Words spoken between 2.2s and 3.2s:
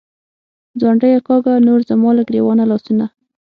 ګرېوانه لاسونه